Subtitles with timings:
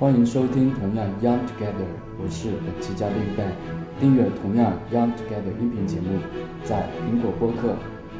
[0.00, 1.84] 欢迎收听同样 Young Together，
[2.18, 3.52] 我是本期嘉宾 Ben。
[4.00, 6.18] 订阅同样 Young Together 音频节目，
[6.64, 7.76] 在苹果播客、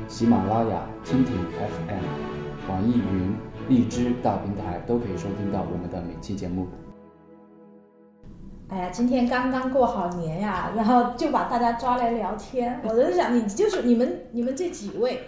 [0.06, 3.35] 喜马拉雅、蜻蜓 FM、网易云、
[3.71, 6.69] 荔枝大平台都可以收听到我们的每期节目。
[8.69, 12.78] 哎呀，今天刚刚过好年呀，然后就把大家抓来聊天。
[12.85, 15.22] 我就想，你就是你们你们这几位，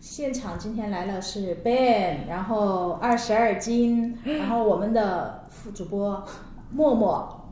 [0.00, 6.22] 现场今天来了是 Ben，然后二十二斤，然后我们的副主播
[6.70, 7.50] 默默，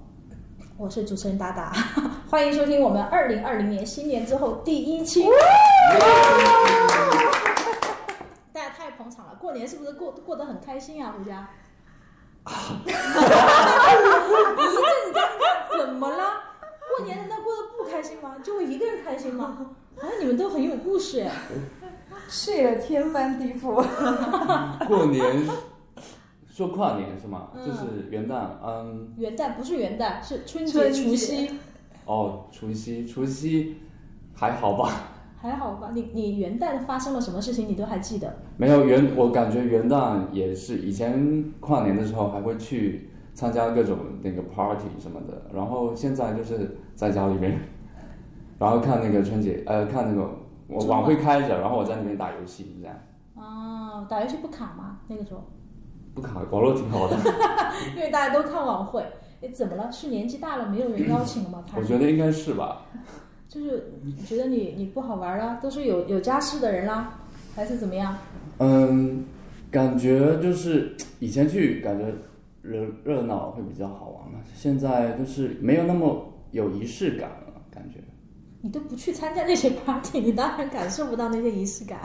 [0.76, 1.72] 我是主持人达达，
[2.30, 5.24] 欢迎收听我们二零二零年新年之后第一期。
[8.52, 11.14] 大家太捧场了，过年是不是过过得很开心啊？
[11.18, 11.48] 回家？
[12.46, 12.50] 一
[12.92, 12.94] 阵
[15.12, 16.42] 尴尬，怎么了？
[16.96, 18.36] 过年难道过得不开心吗？
[18.44, 19.56] 就我一个人开心吗？
[19.96, 21.32] 好像你们都很有故事哎。
[22.28, 23.84] 睡了天翻地覆。
[24.86, 25.22] 过年
[26.46, 27.48] 说跨年是吗？
[27.56, 29.12] 就是元旦，嗯。
[29.16, 31.50] 元旦不是元旦，是春节春节除夕。
[32.06, 33.76] 哦，除夕，除夕
[34.34, 34.90] 还好吧？
[35.40, 35.90] 还好吧？
[35.92, 38.34] 你你元旦发生了什么事情，你都还记得？
[38.56, 47.58] 没有元，我感觉元旦也是以前跨年的时候还会去参加各种那个 party 什么的，然后现在就是在家里面，
[48.58, 50.30] 然后看那个春节，呃，看那个
[50.66, 52.96] 我春晚晚会开着，然后我在里面打游戏这样，
[53.34, 54.98] 哦，打游戏不卡吗？
[55.08, 55.44] 那个时候，
[56.14, 57.16] 不卡，网络挺好的，
[57.96, 59.04] 因为大家都看晚会。
[59.42, 59.90] 哎，怎么了？
[59.92, 61.64] 是年纪大了没有人邀请了吗？
[61.76, 62.82] 我觉得应该是吧。
[63.46, 63.92] 就是
[64.26, 67.18] 觉得你你不好玩了，都是有有家室的人啦，
[67.54, 68.16] 还是怎么样？
[68.58, 69.24] 嗯，
[69.70, 72.12] 感觉就是以前去感觉
[72.62, 77.53] 热热闹会比较好玩嘛，现在就是没有那么有仪式感了。
[78.64, 81.98] 你都不去参加那些 party，你当然感受不到那些仪式感。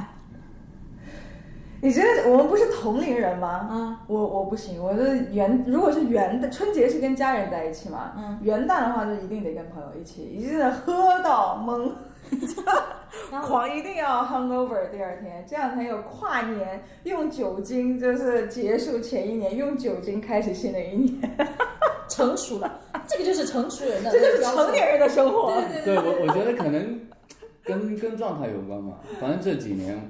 [1.80, 3.48] 你觉得我们不是同龄人吗？
[3.48, 11.90] 啊，我我不行，我是元，如果是元的春节是跟家人在一起嘛，嗯，元旦的话就一定得跟朋友一起，一定得喝到懵，
[13.42, 21.48] 狂一定要 hungover 第二天，这样才有跨年用酒精就是结束前一年，用酒精开始新的一年，
[22.10, 25.54] 成熟了，这个就是成熟人的，这就是成年人的生活。
[25.54, 27.00] 对对对我，我觉得可能
[27.64, 29.00] 跟跟状态有关嘛。
[29.20, 30.10] 反正这几年，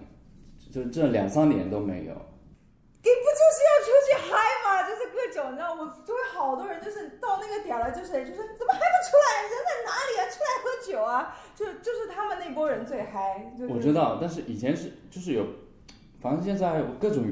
[0.72, 2.14] 就这两三年都没有。
[3.02, 4.09] 你不就是要出去
[5.69, 9.44] 道，我周围好多人就是到那个点儿了，就是就是怎么还不出来？
[9.44, 10.24] 人在哪里啊？
[10.30, 11.35] 出来喝酒啊！
[11.56, 13.53] 就就是他们那波人最嗨。
[13.57, 15.46] 就是、我知道，但是以前是就是有，
[16.19, 17.25] 反正现在各种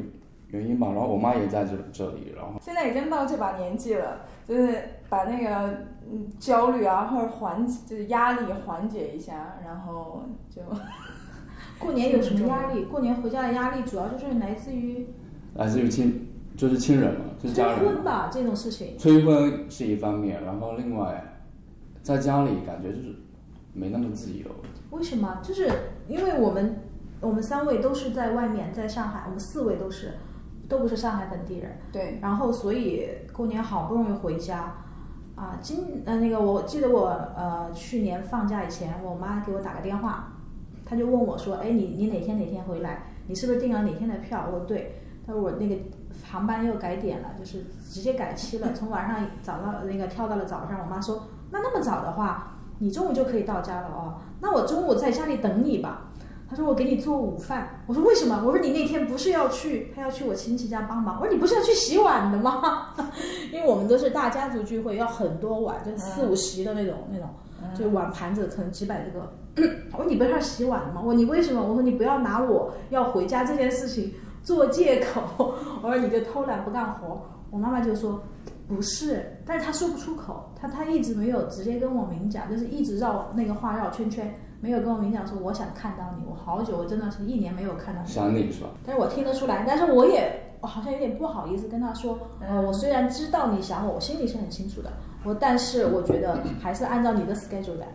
[0.49, 0.87] 原因吧。
[0.87, 10.61] 然后我妈也在这这里，然后现在已经到这把年纪了，就是把那个嗯焦虑啊或者缓解就是压力缓解一下，然后就
[11.79, 12.85] 过年有什么压力？
[12.85, 15.07] 过年回家的压力主要就是来自于
[15.55, 16.26] 来自于亲，
[16.57, 17.87] 就是亲人嘛，就是催家人催。
[17.87, 18.97] 婚吧这种事情。
[18.97, 21.37] 催婚是一方面，然后另外
[22.01, 23.15] 在家里感觉就是
[23.73, 24.45] 没那么自由。
[24.89, 25.39] 为什么？
[25.43, 25.69] 就是
[26.07, 26.79] 因为我们
[27.21, 30.15] 我们三位都是在外面，在上海，我们四位都是
[30.67, 34.77] 都不是上海本地人，对然后所以过年好不容易回家，
[35.35, 40.33] 啊，今呃那个我记得我呃去年放假以前，我妈给我打个电话，
[40.85, 43.03] 她就问我说，哎你你哪天哪天回来？
[43.27, 44.45] 你是不是订了哪天的票？
[44.51, 45.75] 我说对，她说我那个
[46.29, 50.79] 航班又改点了，就是直接改期了，从晚上早到那个跳到了早上。
[50.79, 56.03] 我妈说，那那么早的话，你中午就可以到家了哦，那我中午在家里等你吧。
[56.49, 58.41] 她说我给你做午饭，我说为什么？
[58.45, 61.19] 我说你那天不是要去，她要去我亲戚家帮忙。
[61.19, 62.93] 我说你不是要去洗碗的吗？
[63.51, 67.29] 因为我们都是大家族聚会，要很多碗，就是四五十的那种、那种，
[67.77, 69.33] 就碗盘子可能几百个。
[69.91, 71.01] 我说你不是要洗碗吗？
[71.03, 71.61] 我说你为什么？
[71.61, 74.13] 我说你不要拿我要回家这件事情
[74.47, 75.53] 做借口。
[75.83, 77.21] 我说你就偷懒不干活。
[77.51, 78.23] 我妈妈就说
[78.65, 88.07] 不是，但是她说不出口，她她一直没有直接跟我明讲，就是一直绕那个话绕圈圈，没有跟我明讲说我想看到你，我好久，我真的是一年没有看到你。
[88.07, 88.69] 想你是吧？
[88.85, 90.31] 但是我听得出来，但是我也
[90.61, 94.91] 我好像有点不好意思跟他说，呃，我虽然知道你想我，我心里是很清楚的，
[95.25, 97.87] 我但是我觉得还是按照你的 schedule 来，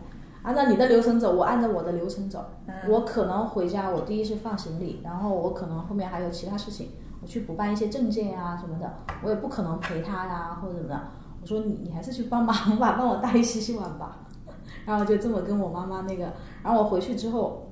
[0.43, 2.45] 按照你的流程走，我按照我的流程走。
[2.87, 6.89] 我可能回家，我第一是放行李，然后我可能后面还有其他事情，
[7.21, 8.93] 我去补办一些证件呀、什么的，
[9.23, 11.01] 我也不可能陪他呀、或者怎么的。
[11.41, 14.19] 我说你你还是去帮忙吧，帮我大力洗洗碗吧。
[14.85, 17.69] 然后就这么跟我妈妈那个，然后我回去之后，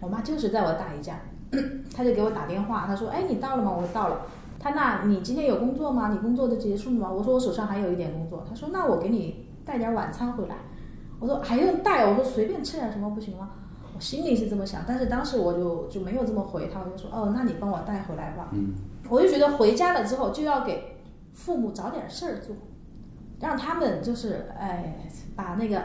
[0.00, 1.20] 我妈就是在我大姨家，
[1.94, 4.22] 她就给我打电话，她说：“哎，你到了吗？”我说到了。
[4.58, 6.08] 她那你今天有工作吗？
[6.08, 7.10] 你工作都结束了吗？
[7.10, 8.42] 我说我手上还有一点工作。
[8.48, 10.56] 她说那我给你带点晚餐回来。
[11.20, 12.06] 我说还用带？
[12.06, 13.50] 我说随便吃点什么不行吗？
[13.94, 18.48] 我心里是这么想，但是当时我就就没有这么回他，我就说哦，那你帮我带回来吧。
[18.52, 18.74] 嗯，
[19.08, 20.98] 我就觉得回家了之后就要给
[21.32, 22.54] 父母找点事儿做，
[23.40, 25.82] 让他们就是哎把那个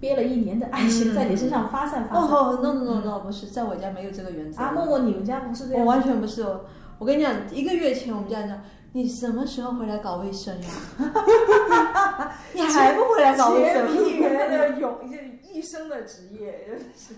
[0.00, 2.24] 憋了一年的爱心在你身上发散发散。
[2.24, 4.60] 哦，no no no no，不是，在我家没有这个原则。
[4.60, 5.92] 啊，默默，你们家不是这样我？
[5.92, 6.62] 完全不是哦。
[6.98, 8.58] 我跟你讲，一个月前我们家人讲，
[8.96, 10.68] 你什么时候回来搞卫生呀？
[12.54, 13.88] 你还不回来搞卫生？
[13.88, 17.12] 洁癖人的永就是一生的职业，就 是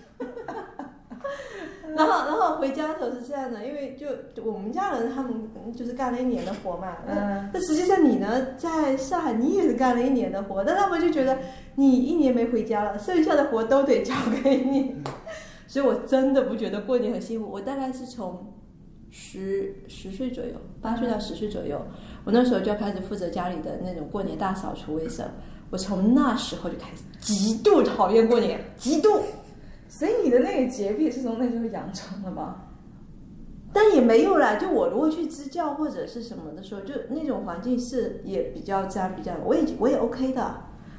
[1.95, 4.07] 然后，然后回家的时候是这样的，因为就
[4.43, 11.37] 我们家人他们就是干了一年的活嘛，嗯，那实际上你呢，在上海你也是干了一年的活，但他们就觉得
[11.75, 14.95] 你一年没回家了，剩下的活都得交给你，
[15.67, 17.47] 所以我真的不觉得过年很幸福。
[17.47, 18.51] 我大概是从
[19.19, 21.81] 十十岁左右，八岁到十岁左右，
[22.23, 25.25] 我那时候就要开始负责家里的那种过年大扫除卫生。
[25.71, 29.21] 我从那时候就开始极度讨厌过年，极度。
[29.89, 32.63] 所以你的那个洁癖是从那时候养成的吗？
[33.73, 40.55] 但也没有啦，就我如果去支教或者是什么的时候，就那种环境是也比较脏，比较我也我也 OK 的。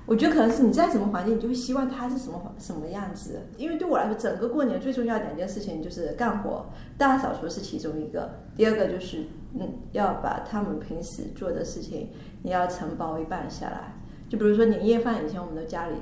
[0.09, 3.43] 我觉得可能是你在什么环境，你就会希望它是什么什么样子。
[3.59, 6.65] 因为对我来说，整个过年最重要的两件事情就是干活，
[6.97, 12.09] 大扫除是其中一个，第二个就是嗯要把他们平时做的事情，
[12.43, 13.93] 你要承包一半下来。
[14.31, 15.97] 就比如说年夜饭，以前我们的家里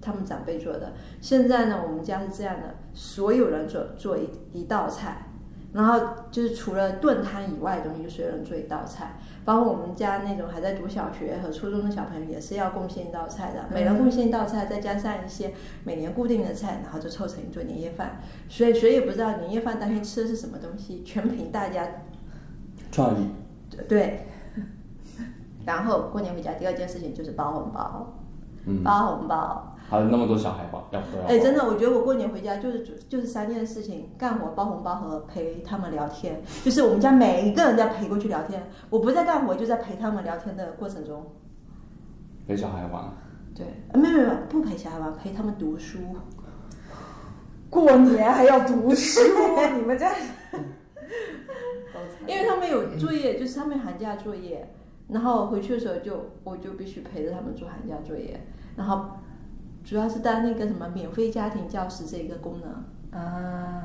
[0.00, 5.26] 他们长辈做的，现在呢我们家是这样的，所有人做做一一道菜。
[5.72, 5.98] 然后
[6.30, 15.52] 就是除了炖汤以外的东西，就所有人做一道菜，包括我们家那种还在读小学和初中的小朋友，也是要贡献一道菜的，每人贡献一道菜，再加上一些
[15.84, 18.20] 每年固定的菜，然后就凑成一桌年夜饭。
[18.48, 21.86] 所以谁也不知道年夜饭当天吃的是什么东西，全凭大家
[22.90, 23.28] 创意，
[23.88, 24.26] 对。
[25.66, 28.14] 然后过年回家第二件事情就是包红包，
[28.66, 29.71] 嗯，包红包。
[29.92, 31.24] 还有那么多小孩吧，要不要？
[31.24, 36.42] 哎，真的，我觉得我过年回家就是就是三件事情：干活、包红包和陪他们聊天。
[36.64, 41.24] 就是我们家每一个人在陪过去聊天，我不在干活，就在陪他们聊天的过程中。
[42.48, 43.04] 陪小孩玩，
[43.54, 45.98] 对，呃没有没有没有，不陪小孩玩，陪他们读书。
[47.68, 49.20] 过年还要读书，
[49.76, 50.10] 你们家
[52.26, 54.72] 因为他们有作业，就是他们寒假作业，
[55.08, 58.40] 然后回去的时候就我就必须陪着他们做寒假作业，
[58.76, 59.06] 然后
[59.84, 63.20] 主要是当那个什么免费家庭教师这个功能。
[63.20, 63.84] 啊，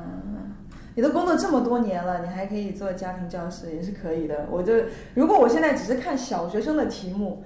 [0.94, 4.46] 你都工作这么多年了，你还可以做家庭教师，也是可以的。
[4.50, 4.72] 我就
[5.14, 7.44] 如果我现在只是看小学生的题目，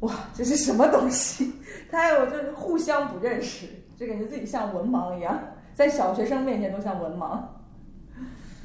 [0.00, 1.52] 哇，这是什么东西？
[1.90, 3.66] 他我就互相不认识，
[3.96, 5.38] 就感觉自己像文盲一样，
[5.74, 7.38] 在小学生面前都像文盲。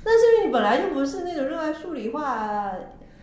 [0.03, 2.73] 那是因为你本来就不是那种热爱数理化、啊、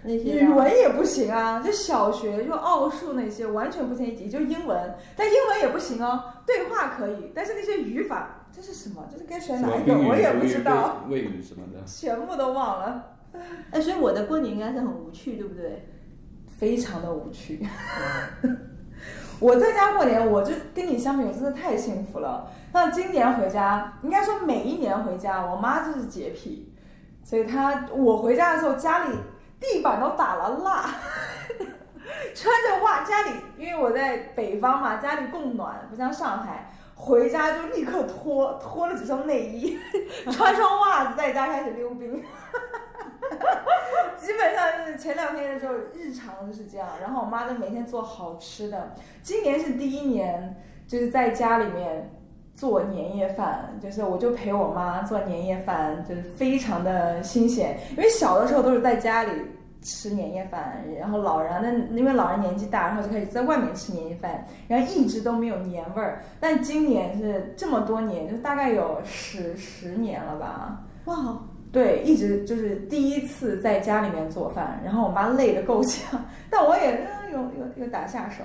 [0.04, 9.08] 那些语文也不行啊，就小学就奥数那些完全不成一级，就英文，但英文也不行哦，对话可以，但是那些语法这是什么？
[9.10, 9.96] 这是该选哪一个？
[9.96, 13.16] 我也不知道，谓语什么的，全部都忘了。
[13.72, 15.88] 哎，所以我的过年应该是很无趣，对不对？
[16.46, 17.66] 非常的无趣。
[19.40, 22.48] 我在家过年，我就跟你相比，我真的太幸福了。
[22.72, 26.72] 那今年回家，应该说每一年回家，我妈就是洁癖，
[27.24, 29.16] 所以她我回家的时候，家里
[29.72, 30.90] 地板都打了蜡，
[32.34, 36.70] 穿着袜，家里因为我在北方嘛，家里供暖，不像上海。
[36.96, 39.76] 回家就立刻脱脱了几双内衣，
[40.30, 42.22] 穿双袜子，在家开始溜冰。
[44.16, 46.88] 基本上就是前两天的时候，日常就是这样。
[47.02, 48.94] 然后我妈就每天做好吃的。
[49.22, 50.56] 今年是第一年，
[50.86, 52.10] 就是在家里面
[52.54, 57.78] 做年夜饭，就是我就陪我妈做年夜饭，就是非常的新鲜。
[57.90, 59.32] 因为小的时候都是在家里
[59.84, 66.22] 吃年夜饭，然后老人呢因为老人年纪大，然后就开始在外面吃年夜饭，然后一直都没有年味儿。
[66.40, 70.82] 但今年是这么多年，就大概有十十年了吧。
[71.04, 71.38] 哇，
[71.70, 78.42] 对，一直就是第一次在家里面做饭，然后我妈累得够呛， 但我也嗯有有有打下手。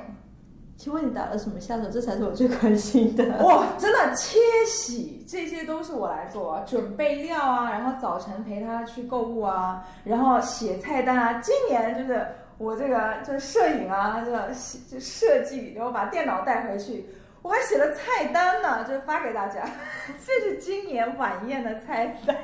[0.80, 1.90] 请问你打了什么下手？
[1.92, 3.26] 这才是我最关心的。
[3.44, 11.34] 哇，真的切洗这些都是我来做，准备料啊，然后早晨陪他去购物啊，然后写菜单啊。
[11.42, 12.26] 今年就是
[12.58, 14.50] 我这个就是摄影啊，这个
[14.90, 17.06] 就设计，然后把电脑带回去，
[17.42, 19.62] 我还写了菜单呢，就发给大家。
[20.26, 22.38] 这是今年晚宴的菜单。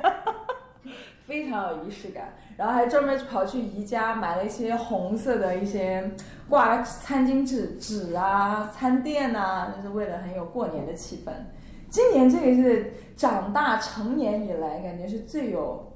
[1.26, 6.12] 非常有仪式感，然后还专门跑去宜家买了一些红色的一些
[6.48, 11.32] 挂餐巾纸纸啊、餐垫呐、就是为了很有过年的气氛。
[11.90, 15.92] 今年这个是长大成年以来感觉是最有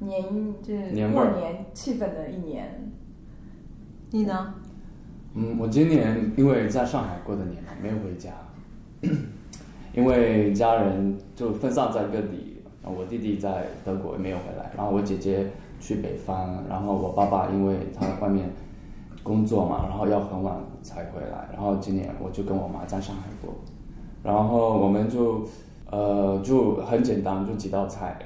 [0.00, 0.22] 年
[0.62, 2.92] 就是年味儿过年气氛的一年。
[4.10, 4.54] 你呢？
[5.34, 8.30] 嗯，我今年因为在上海过的年嘛，没有回家，
[9.94, 12.55] 因为家人就分散在各地，
[12.86, 15.44] 我弟弟在德国也没有回来，然后我姐姐
[15.80, 18.48] 去北方，然后我爸爸因为他外面
[19.24, 21.48] 工作嘛，然后要很晚才回来。
[21.52, 23.52] 然后今年我就跟我妈在上海过，
[24.22, 25.42] 然后我们就
[25.90, 28.18] 呃就很简单，就几道菜，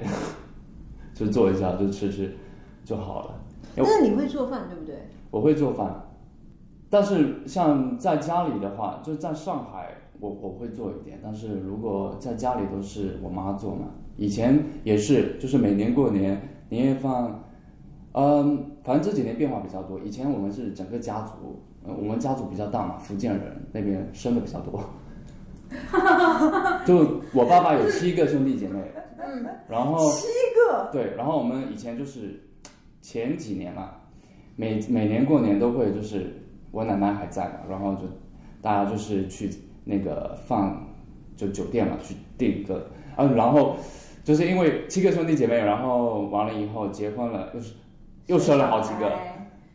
[1.15, 2.37] 就做一下就吃吃
[2.85, 3.35] 就好了。
[3.75, 4.95] 但是你会做饭对不对？
[5.31, 6.03] 我会做饭，
[6.89, 9.89] 但是像在家里的话，就在上海，
[10.19, 13.85] 我我会做一点，但是如果在家里都是我妈做嘛。
[14.21, 17.43] 以前也是，就是每年过年年夜饭，
[18.11, 19.99] 嗯，反正这几年变化比较多。
[20.01, 24.79] 以前我们是整个家族，呃我们家族比较大嘛，福建人那边生的比较多，
[26.85, 28.79] 就我爸爸有七个兄弟姐妹，
[29.17, 32.39] 嗯，然后七个，对，然后我们以前就是
[33.01, 33.89] 前几年嘛，
[34.55, 36.31] 每每年过年都会就是
[36.69, 38.01] 我奶奶还在嘛，然后就
[38.61, 39.49] 大家就是去
[39.83, 40.87] 那个放
[41.35, 42.85] 就酒店嘛去订一个。
[43.17, 43.75] 啊，然后
[44.23, 47.73] 就是因为七个兄弟姐妹，然后完了以后结婚了，又是
[48.27, 49.11] 又生了好几个，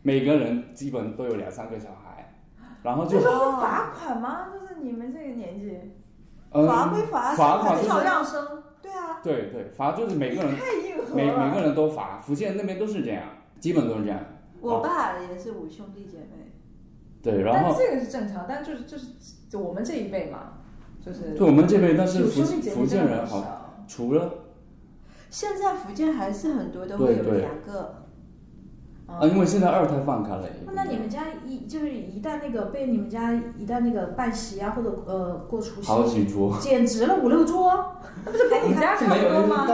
[0.02, 2.34] 每个人基本都有两三个小孩，
[2.82, 4.46] 然后就这个会罚款吗？
[4.52, 5.78] 就是你们这个年纪，
[6.50, 8.62] 嗯罚归罚，罚款就是少让生。
[8.80, 11.60] 对啊，对对罚就是每个人太硬核每每个。
[11.60, 13.24] 人都罚，福建那边都是这样，
[13.58, 14.20] 基本都是这样。
[14.60, 16.52] 我爸也是五兄弟姐妹。
[17.20, 19.08] 对，然后但这个是正常，但就是就是
[19.50, 20.60] 就我们这一辈嘛，
[21.04, 23.65] 就是对我们这辈，但是福福建人好，很少。
[23.86, 24.30] 除了
[25.30, 27.32] 现在福建还是很多都会有对。
[27.32, 28.06] 对两个，
[29.06, 39.66] 啊，因为现在二胎放开了，那你们家一就是一旦那个被你们家一旦那个办席啊或者呃过除夕，好几桌，简直了五六桌，那不是跟你家差不多吗？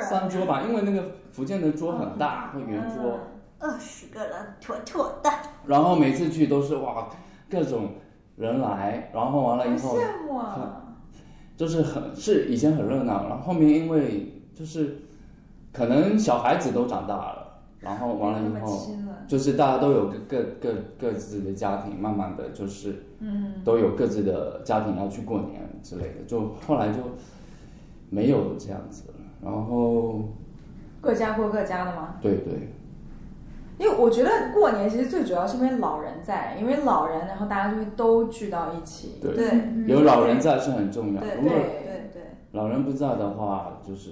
[0.00, 3.18] 三桌吧，因为那个福建的桌很大，会圆桌，
[3.58, 5.30] 二十个人妥妥的。
[5.66, 7.08] 然后每次去都是哇
[7.50, 7.90] 各种
[8.36, 10.82] 人来，然后完了以后羡慕啊！
[11.56, 14.98] 就是很是以前很热闹，然后后面因为就是
[15.72, 18.90] 可能小孩子都长大了，然后完了以后。
[19.28, 27.00] 就是大家都有各各各各自的家庭，慢慢的就是嗯，都有各自的家庭要去过年之类的，就后来就
[28.08, 29.14] 没有这样子了。
[29.42, 30.28] 然后
[31.00, 32.14] 各家过各家的吗。
[32.22, 32.72] 对对，
[33.78, 39.18] 因为我觉得过年其实最主要是因为老人在，因为老人，然后大家就会都聚到一起。
[39.20, 41.20] 对对嗯有老人在是很重要。
[41.20, 41.50] 对对
[42.12, 44.10] 对老人不在的话，就是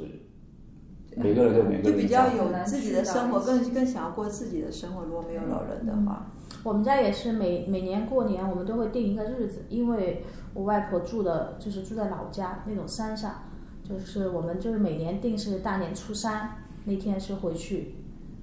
[1.17, 5.05] 每个人都有每个人，就比较有自己的生活，更更想要过自己的生活。
[5.05, 6.27] 如果没有老人的话，
[6.63, 13.45] 我们家也是每每年过年我们都会定一个日子，因为我外婆住的就是住在老家那种山上，
[13.83, 16.51] 就是我们就是每年定是大年初三
[16.85, 17.95] 那天是回去，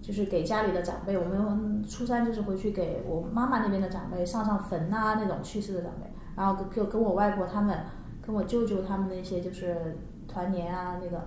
[0.02, 7.78] 就是给家里的长辈，我们初三就是回去给我妈妈那边的长辈上上坟呐、那种去世的长辈，然后跟跟我外婆他们，
[8.26, 11.22] 跟我舅舅他们那些就是团年啊那个。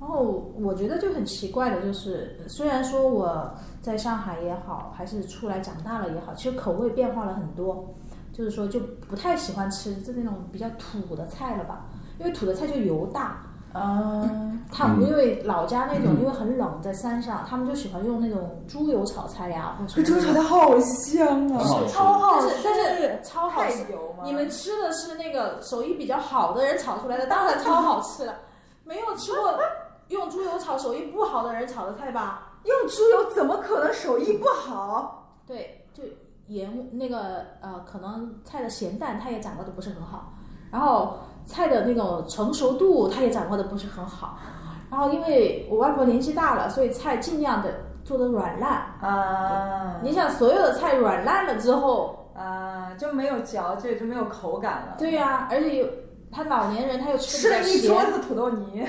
[0.00, 7.92] 然后我觉得就很奇怪的，就是虽然说我在上海也好，还是出来长大了也好，其实口味变化了很多，
[8.32, 11.86] 就是说就不太喜欢吃就那种比较土的菜了吧，
[12.20, 13.42] 因为土的菜就油大，
[13.74, 20.20] 嗯，嗯他们因为老家那种因为很冷，在山上，他们就喜欢用那种猪油炒菜呀，或者这猪油。
[20.20, 24.24] 炒菜好香啊，很好吃超好但是但吃，是超好太吃，油吗？
[24.24, 28.34] 你们吃的是那个手艺比较好的人炒出来的，当然超好吃了。
[28.84, 29.52] 没有吃过
[30.08, 32.52] 用猪油炒手艺不好的人炒的菜吧？
[32.64, 35.28] 用猪油怎么可能手艺不好？
[35.46, 36.02] 对，就
[36.46, 40.32] 盐那个呃，可能菜的咸淡它也掌握的不是很好，
[40.70, 44.38] 然后菜的那种成熟度他也掌握的不是很好，
[44.90, 48.94] 然后因为我外婆年纪大了，所以菜尽量的做的软烂。
[49.00, 54.94] 啊你想所有的菜软烂了之后，啊，就没有嚼劲，就没有口感了。
[54.98, 55.88] 对呀、而且有
[56.30, 58.86] 他老年人他又吃吃了一桌子土豆泥，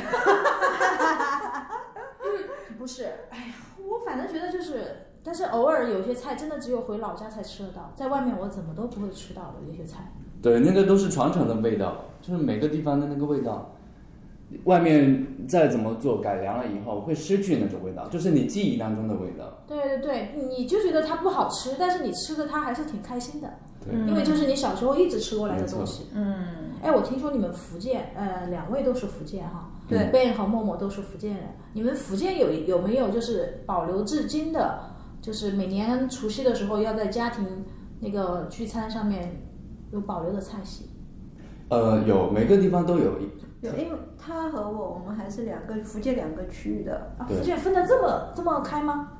[2.77, 10.11] 不是，哎呀，我反正觉得就是，但是偶尔有些菜真的只有回老家才吃得到，在外面我怎么都不会吃到的那些菜。
[10.41, 11.95] 对，那个都是传承的味道，
[12.29, 13.75] 就是每个地方的那个味道。
[14.63, 19.59] 外面再怎么做改良了以后，会失去那种味道，就是你记忆当中的味道。
[19.67, 26.07] 对对对，你就觉得它不好吃，但是你吃的它还是挺开心的，对，因为就是你小时候一直吃过来的东西。
[26.15, 31.43] 嗯，哎，我听说你们福建，呃，两位都是福建哈，对，Ben 和默默都是福建人。
[31.73, 34.79] 你们福建有有没有就是保留至今的，
[35.21, 37.45] 就是每年除夕的时候要在家庭
[37.99, 39.43] 那个聚餐上面
[39.91, 40.89] 有保留的菜系？
[41.69, 43.29] 呃，有每个地方都有一
[43.61, 49.11] 有，因为他和我，我们还是两个福建两个区域的，啊，对福建分的这么这么开吗？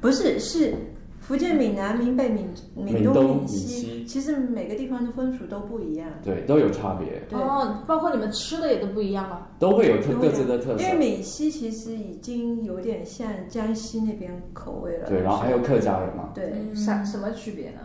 [0.00, 0.74] 不是是
[1.20, 6.08] 福建闽南、闽北、闽东、闽东闽西其实每个地方的风俗都不一样。
[6.22, 9.48] 对，都有差别，对哦，包括你们吃的也都不一样了。
[9.58, 10.96] 都会有特各自的特色因为。
[10.96, 15.08] 闽西其实已经有点像江西那边口味了。
[15.08, 16.30] 对，然后还有客家人嘛。
[16.34, 17.80] 对，嗯啥什么区别呢？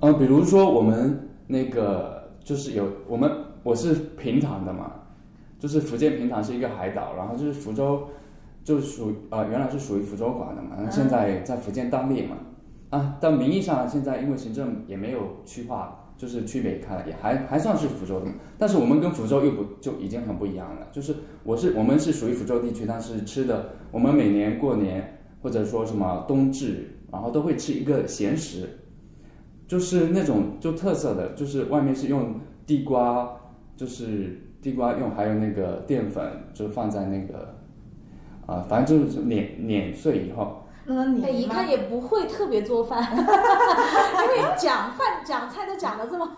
[0.00, 3.30] 呃，比如说我们那个就是有我们
[3.62, 4.92] 我是平潭的嘛，
[5.58, 8.08] 就是福建平潭是一个海岛，然后就是福州
[8.64, 12.36] 就属呃原来是属于福州管的嘛，然后现在在福建当地嘛，
[12.90, 28.68] 啊，但名义上现在因为行政也没有区划，就是区别开了，也还还算是福州的嘛，但是我们跟福州又不就已经很不一样了，就是我是我们是属于福州地区，但是吃的我们每年过年或者说什么冬至，然后都会吃一个咸食。
[29.72, 33.40] 就是那种就特色的，就是外面是用地瓜，
[33.74, 37.54] 就是地瓜用，还有那个淀粉，就放在那个，
[38.44, 46.28] 啊、反正就是碾碾碎以后，那你看也不会特别做饭， 因为讲饭讲菜都讲的这么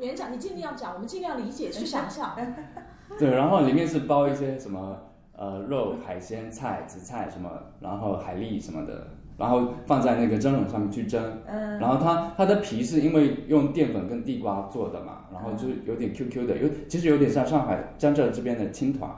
[0.00, 2.36] 勉强，你尽量讲，我们尽量理解去想象。
[3.16, 4.96] 对，然后里面是包一些什么
[5.36, 19.10] 呃肉、海鲜、菜、紫菜什么，然后海蛎什么的，然后放在那个蒸笼上面去蒸，嗯，然后它它的皮是因为用淀粉跟地瓜做的嘛，然后就是有点 QQ 的，有其实有点像上海江浙这边的青团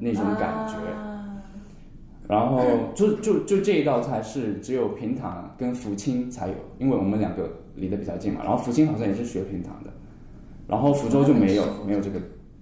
[0.00, 0.74] 那种感觉。
[0.74, 1.12] 啊
[2.28, 2.60] 然后
[2.92, 8.40] 就就就这一道菜是只有平潭跟福清才有，因为我们两个离得比较近嘛。
[8.42, 9.90] 然后福清好像也是学平潭的，
[10.66, 12.18] 然后福州就没有没有这个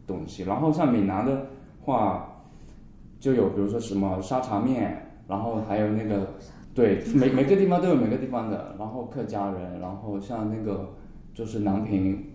[0.06, 0.42] 东西。
[0.42, 1.47] 然后像闽南的
[1.80, 2.28] 话，
[3.18, 6.35] 就有比如说什么沙茶面，然后还有那个
[6.75, 10.90] 对每每个地方都有每个地方的，然后客家人，然后像那个
[11.33, 12.33] 就是南平，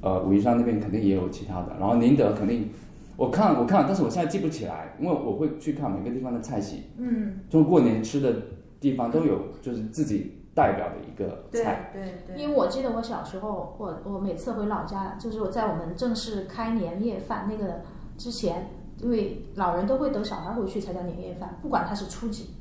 [0.00, 2.68] 呃武夷山那边肯定也有其他的，然后宁德肯定。
[3.16, 8.34] 我看我看，但是我现在记不起来，因为我会去看每个地方的菜系，嗯，就过年吃的
[8.80, 11.90] 地方都有，就是自己代表的一个对菜。
[11.92, 12.42] 对对。
[12.42, 17.82] 因为我记得我小时候，我我每次回老家，就是我在我们正式开年夜饭那个
[18.16, 18.70] 之前，
[19.02, 22.54] 因为老人都会等小孩回去才叫年夜饭，不管他是初几，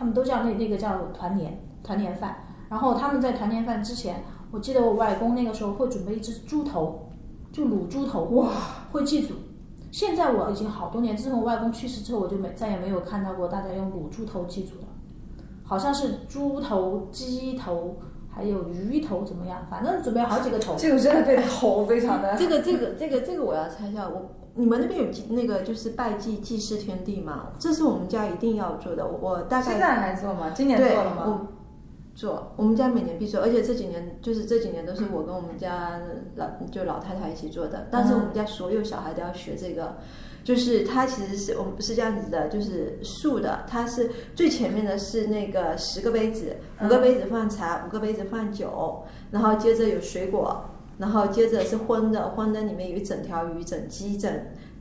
[0.00, 2.34] 他们都叫那那个叫团年团年饭。
[2.70, 7.10] 然后他们在团年饭之前，我记得我外公那个时候会准备一只猪头，
[7.52, 8.48] 就卤猪头，哇，
[8.92, 9.34] 会祭祖。
[9.90, 14.86] 现在我已经好多年，自从我外公去世之后，我就没再也没有看到过大家用卤猪头祭祖了，
[15.62, 17.98] 好像是猪头、鸡头，
[18.30, 19.66] 还有鱼头怎么样？
[19.68, 20.76] 反正准备好几个头。
[20.78, 27.52] 这个真的对头 非常的这个这个这个这个我要猜一下，我你们那边有祭那个就是拜祭祭祀天地吗？
[27.58, 30.50] 这是我们家一定要做的，我我大概现在还做吗？
[30.54, 31.48] 今年做了吗？
[32.12, 35.98] 做，我们家每年必做，而且这几年就是这几年都是我跟我们家
[36.34, 37.86] 老就老太太一起做的。
[37.90, 39.96] 但是我们家所有小孩都要学这个，
[40.44, 50.62] 就是它其实是我们是这样子的，就是竖的，它是最前面的是那个十个杯子，五个杯子放茶，五个杯子放酒，然后接着有水果，
[51.00, 54.32] 然后接着是荤的，荤的里面有一整条鱼、整鸡、整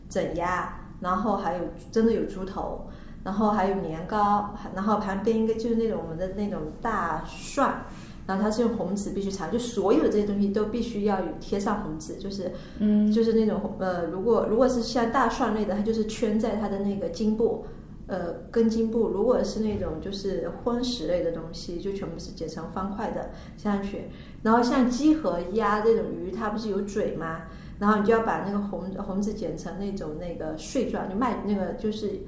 [0.08, 2.86] 整鸭，然后还有真的有猪头。
[3.22, 7.84] 然后还有年糕，然后旁边一个就是那种我们的那种大蒜，
[8.26, 17.66] 然后它是用红纸必须插，就所有的这些东西都必须要有贴上红纸，就是嗯，就是那种呃，如果如果是像大蒜类的，它就是圈在它的那个茎部，
[18.10, 24.10] 呃根茎部；如果是那种就是荤食类的东西，就全部是剪成方块的下去。
[24.44, 27.44] 然后像鸡和鸭这种鱼，它不是有嘴吗？
[27.80, 32.20] 然后你就要把那个红红纸剪成那种那个碎状，就卖那个就是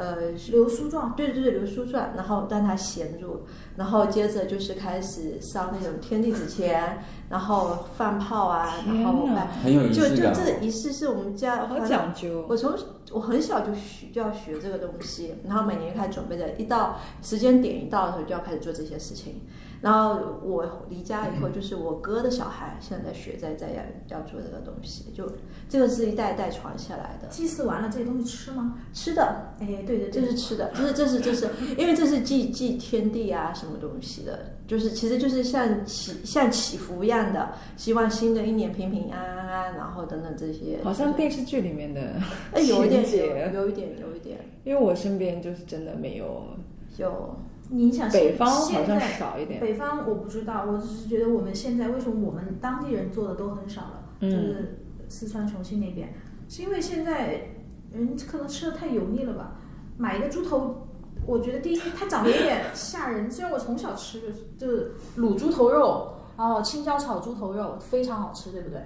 [0.00, 3.42] 呃流苏状，对对对，流苏状，然后让它衔住，
[3.76, 9.28] 然后接着就是开始烧那种天地纸钱，然后放炮啊，然后
[9.92, 10.30] 就就。
[10.32, 12.46] 这个仪式是我们家好讲究。
[12.48, 12.72] 我从
[13.12, 19.42] 我很小就学就要学这个东西，然后每年开始准备的，一到时间点一到的时候就要开始做这些事情。
[19.80, 23.68] 然后我离家以后，就是我哥的小孩现在在学，在在
[24.08, 25.26] 要要做这个东西，就
[25.68, 27.28] 这个是一代一代传下来的。
[27.28, 28.76] 祭祀完了这些东西吃吗？
[28.92, 40.78] 吃的，哎，对对这，是吃的，这是这是这是，因为这是祭祭天地啊什么东西的，就是其实就是像祈像祈福一样的，希望新的一年平平安安啊，然后等等这些。
[40.84, 42.16] 好像电视剧里面的
[42.52, 46.42] 哎有一点有有一点有一点因为我身边就是真的没有，
[46.98, 47.34] 有
[47.70, 49.60] 你想现北方好像现在少一点。
[49.60, 54.78] 北方我不知道，我只是觉得我们现在为什么我们当地人做的都很少了，就嗯是
[55.08, 56.12] 四川重庆那边，
[56.48, 57.52] 是因为现在
[57.92, 59.52] 人可能吃的太油腻了吧？
[59.96, 60.88] 买一个猪头，
[61.26, 64.20] 我觉得第一它长得有点 吓人，虽然我从小吃
[64.58, 68.80] 就是卤猪头肉，然后青椒炒猪头肉非常好吃，对不对？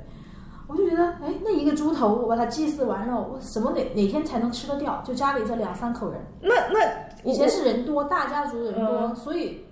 [0.66, 5.03] 我就觉得，哎，那一个猪头，我把它祭祀完了，我什么哪哪天才能吃得掉？
[5.05, 9.64] 就家里这两三口人，那那以前是人多，大家族人多，嗯所以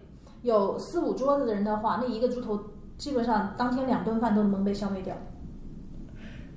[0.43, 2.59] 有四五桌子的人的话，那一个猪头
[2.99, 5.15] 基本上当天两顿饭都能被消灭掉。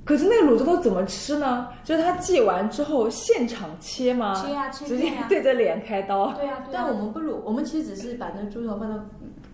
[0.04, 1.68] 可是那个卤猪头怎么吃呢？
[1.84, 4.36] 就是他祭完之后现场切吗？
[4.36, 9.04] 切呀切直接 对着脸开刀，对呀、对呀、但我们不卤，我们其实只是把那个猪头放到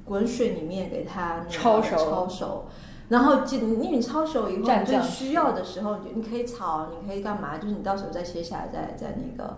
[0.03, 2.65] 滚水里面给它焯熟焯熟，
[3.07, 7.57] 然后就因为你焯熟以后，蘸酱就是需要的时候，你就你可以炒，你可以干嘛？
[7.57, 9.57] 就是你到时候再切下来，再再那个。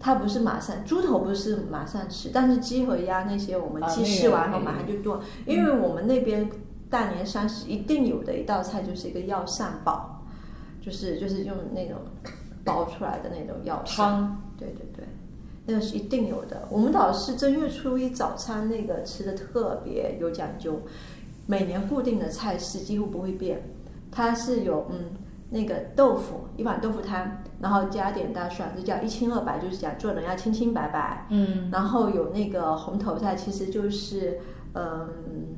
[0.00, 6.50] 它不是马上，猪头不是马上吃，但是鸡和鸭那些我们啊鸡那个试完后马上就炖，因为我们那边
[6.88, 10.22] 大年三十一定有的一道菜就是一个药膳煲，
[10.80, 11.98] 就是就是用那种
[12.64, 13.96] 煲出来的那种药膳。
[13.96, 15.04] 汤对对对，
[15.66, 16.66] 那个是一定有的。
[16.70, 20.80] 我们倒是正月初一早餐那个吃的特别有讲究，
[21.46, 23.62] 每年固定的菜式几乎不会变，
[24.10, 25.10] 它是有嗯
[25.50, 31.26] 那个豆腐一碗豆腐汤，然后加点大蒜，这叫一清二白，就是讲做人要清清白白。
[31.30, 34.38] 嗯，然后有那个红头菜，其实就是
[34.74, 35.08] 嗯。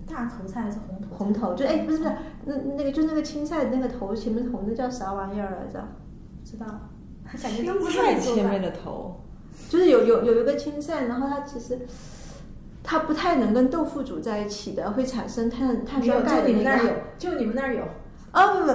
[0.04, 1.16] 大头菜还是红头菜？
[1.16, 2.12] 红头就哎不是不是
[2.44, 5.82] 那那个就那个青菜那个头前面红的叫啥玩意儿来着？
[6.44, 6.66] 知道，
[7.40, 9.20] 感觉青都不是菜很做前面的头，
[9.70, 11.78] 就是有有有一个青菜，然后它其实
[12.82, 16.84] 它不太能跟豆腐煮在一起的，会产生碳碳有，酸钙就你们那儿。
[16.84, 17.82] 有，就你们那儿有。
[18.32, 18.66] 啊不不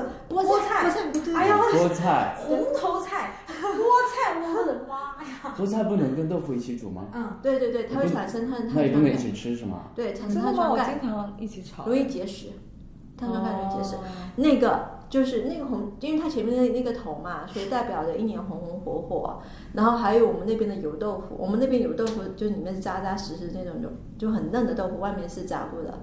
[0.43, 3.63] 菠菠菜菠菜对对哎呀，菠菜，红头菜、菠
[4.12, 5.56] 菜，我的妈呀！
[5.58, 7.06] 菠菜不能跟豆腐一起煮吗？
[7.13, 9.86] 嗯，对对对，它会产生碳碳那也不能一起吃是吗？
[9.95, 12.47] 对，产生碳酸钙，经常一起炒，容易结石，
[13.17, 13.95] 碳酸钙容易结石。
[13.95, 14.00] 哦
[14.39, 19.41] 那个就是那个红，因为它前面的那个头嘛，所以代表着一年红红火火。
[19.73, 23.89] 然后还有我们那边的油豆腐，我们那边油豆腐就里面是扎扎实实那种就
[24.28, 25.97] 就很嫩的豆腐，外面是炸过的。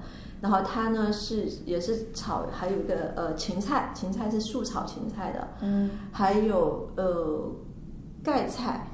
[0.44, 7.50] 然后它呢是也是炒，还有一个呃芹菜，芹菜是素炒芹菜的，嗯，还有呃
[8.22, 8.88] 盖菜。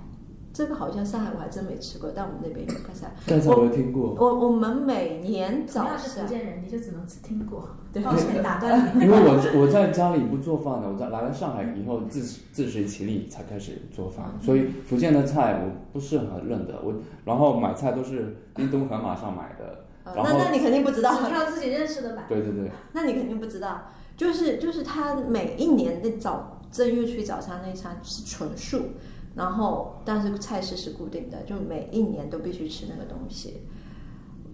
[0.52, 3.12] 这个好像上海我还真没吃过，但我们那边有盖菜。
[3.24, 7.68] 盖菜我有听过，我我们每年同早上是福，建人，你就只能只听过。
[7.92, 9.02] 对抱歉打断你。
[9.04, 12.20] 因为我我在家里不做饭的，我在来了上海以后自
[12.52, 21.14] 自食其力才开始做饭，所以福建的菜我不是很认得，我然后买菜都是京东盒马上买的，呃然后那那你肯定不知道。
[21.14, 22.24] 只挑自己认识的吧。
[22.28, 28.90] 对对对，那你肯定不知道，就是就是他每一年的早正月初一早餐那一餐是纯素，
[29.34, 33.62] 然后但是菜式是固定的，就每一年都必须吃那个东西。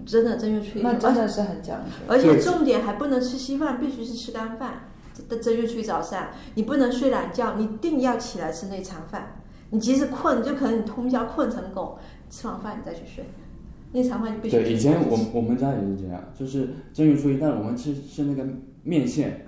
[0.05, 1.91] 真的正月初一，那真的是很讲究。
[2.07, 4.91] 而且重点还不能吃稀饭，必须是吃干饭。
[5.31, 9.41] 的正月初一早上，你不能睡懒觉，你一定要起来吃那餐饭。
[9.71, 13.25] 你即使困，就可能你通宵困成狗，吃完饭你再去睡，
[13.97, 18.47] 那餐饭就必须对，以前我我们家也是这样，就是正月初一，但是我们吃吃那个
[18.83, 19.41] 面线，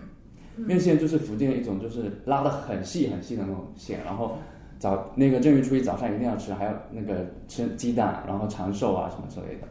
[0.57, 4.39] 面线就是福建一种就是拉的很细很细的那种线，然后
[4.79, 9.69] 早那个正月初一早上一定要吃，还有那个吃鸡蛋，然后长寿啊什么之类的。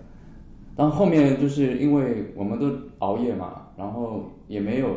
[0.75, 4.95] 但后面就是因为我们都熬夜嘛，然后也没有，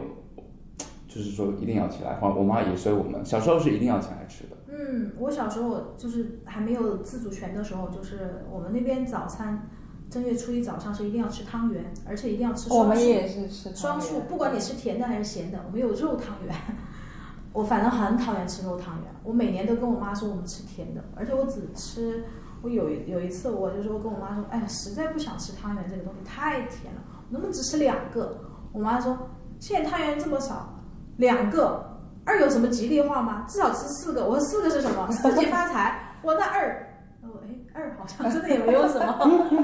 [1.11, 4.57] 就是说一定要起来，或者我妈也随我们，小时候是一定要起来吃的。
[4.68, 9.68] 嗯，我小时候就是还没有自主权的时候，就是我们那边早餐
[10.09, 12.79] 正月初一早上是一定要吃汤圆，而且一定要吃双数。
[12.79, 16.55] 我们也是吃双数，不管你是甜的还是咸的，我们有肉汤圆。
[17.53, 22.25] 我反正很讨厌吃肉汤圆，我每年都跟我妈说我们吃甜的，而且我只吃。
[22.62, 28.38] 我有有一次我就说跟我妈说，哎呀，实在不想吃汤圆这个东西太甜了，能不能只吃两个？
[28.70, 29.16] 我妈说
[29.59, 30.80] 现在汤圆这么少，
[31.21, 31.85] 两个
[32.25, 33.45] 二有什么吉利话吗？
[33.47, 34.25] 至少吃四个。
[34.25, 35.09] 我说四个是什么？
[35.13, 36.17] 四季发财。
[36.23, 36.87] 我那二。
[37.23, 39.07] 我哎，二好像真的也没有什么，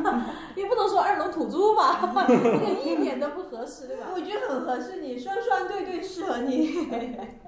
[0.54, 4.08] 也不能说二龙吐珠吧， 这个一点都不合适，对吧？
[4.14, 6.86] 我觉得很合适你，双双对对适合你。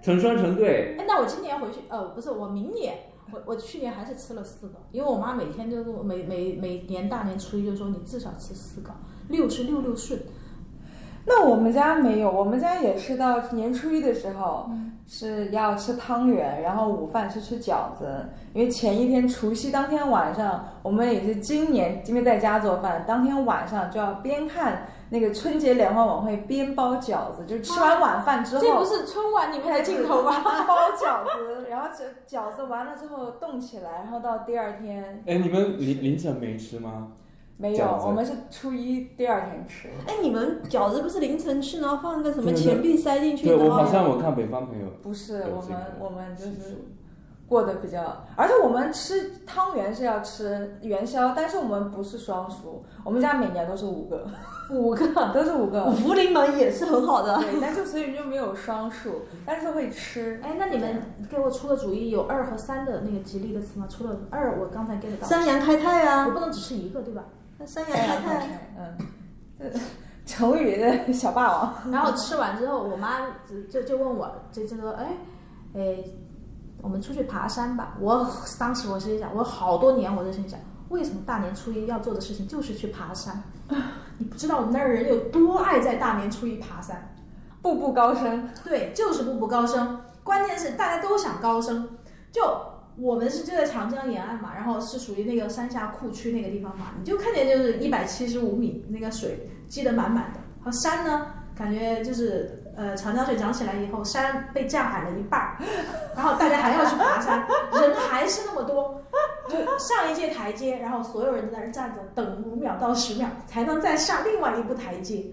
[0.03, 2.95] 成双成对，哎，那我今年回去，呃，不是，我明年，
[3.31, 8.91] 我我去年还是吃了四个，因为我妈每天就是每每每年大年初一就说你至少吃四个，
[9.29, 10.19] 六是六六顺。
[11.25, 14.69] 那我们家没有，我们家也是到年初一的时候
[15.07, 30.33] 是要吃汤圆，然后午饭是吃饺子，因为前一天除夕当天晚上，我们也是今年因为在家做饭，当天晚上就要边看那个春节联欢晚会边包饺子，就吃完晚饭之后，这不是春晚里面的镜头吗？
[30.67, 37.09] 包饺子，然后饺饺子完了之后冻起来，然后到第二天哎，你们凌凌晨没吃吗？
[37.61, 39.89] 没有我们是初一第二天吃。
[40.07, 46.87] 哎，你们饺子不是凌晨吃，然后放个什么对对钱币塞进去，对，我然后好像我看北方朋友不是我们我们就是
[47.49, 54.25] 过得比较，而且我们吃汤圆是要吃元宵，但是我们不是双数，我们家每年都是五个，
[54.71, 57.39] 五个， 都是五个，福临门也是很好的。
[57.39, 60.41] 对，但就所以就没有双数，但是会吃。
[60.45, 63.87] 哎，那你们给我出个主意，有二和三的那个吉利的词吗？
[63.89, 67.25] 除了二，我刚才 get 到，三阳开泰啊，我不能只吃一个，对吧？
[67.59, 68.47] 那山羊太太，
[68.79, 68.97] 嗯，
[69.59, 69.79] 这
[70.25, 71.75] 成语的小霸王。
[71.91, 75.07] 然后吃完之后，我妈就就就问我，就就说，哎，
[75.75, 75.99] 哎，
[76.81, 77.97] 我们出去爬山吧。
[78.01, 80.59] 我当时我心里想，我好多年我就心里想，
[80.91, 83.43] 为什么大年初一要做的事情就是去爬山？
[84.19, 87.15] 你不知道我们那儿人有多爱在大年初一爬山。
[87.61, 90.01] 步步高升，对，就是步步高升。
[90.23, 91.89] 关键是大家都想高升。
[92.31, 92.43] 就
[93.01, 100.41] 我们是就在长江沿岸嘛，然后是属于那个三峡库区那个地方嘛，你就看见就是一百七十五米那个水积得满满的。
[100.65, 105.57] 和山呢，感觉就是呃长江水涨起来以后，山被降矮了一半儿，
[106.17, 107.47] 然后大家还要去爬山，
[107.81, 109.01] 人还是那么多，
[109.49, 115.25] 就上一届台阶，然后所有人都在那站着等五秒到十秒，才能再上另外一步台阶。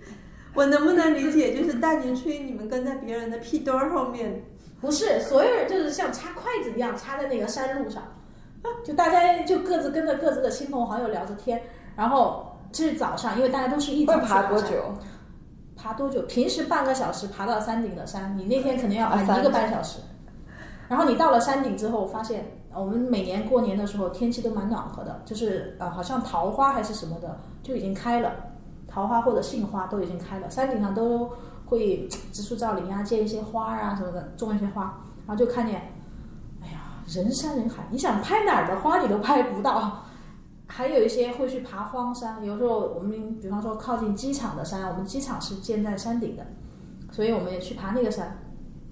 [0.53, 4.41] 我能不能理解，就是大年初一你们跟在别人的屁墩儿后面？
[4.81, 8.03] 不是，所有人就是像插筷子一样插在那个山路上，
[8.83, 11.63] 就大家就各自跟着各自的亲朋好友聊着天，
[11.95, 14.43] 然后这是早上，因为大家都是一早会去山？
[14.43, 14.93] 爬多久？
[15.75, 16.21] 爬多久？
[16.23, 19.99] 平时半个小时爬到山顶的山，你那天肯定要爬一个半小时。
[20.87, 28.31] 然后你到了山顶之后，发现呃我们每年过年的时候天气都蛮暖和的，就是呃好像桃花还是什么的就已经开了，
[28.87, 31.31] 桃花或者杏花都已经开了，山顶上都
[31.65, 35.93] 会植树造林啊，建一些花啊什么的，种一些花，然后就看见，
[36.61, 40.03] 哎呀人山人海，你想拍哪儿的花你都拍不到。
[40.67, 46.45] 还有一些会去爬荒山，有时候我们比方说靠近机场的山，我们机场是建在山顶的，
[47.11, 48.39] 所以我们也去爬那个山。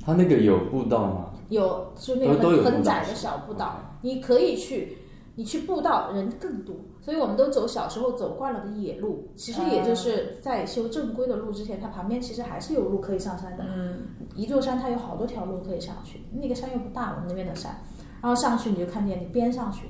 [0.06, 1.30] 它那个有步道吗？
[1.50, 5.00] 有就那个很很窄的小步道，你可以去，
[5.36, 13.66] 你去步道人更多，所以我们都走小时候走惯了的野路，其实也就是在修正规的路之前，它旁边其实还是有路可以上山的。
[13.68, 17.76] 嗯，一座山它有好多条路可以上去，那个山又不大，我们那边的山，
[18.22, 19.88] 然后上去你就看见你边上去，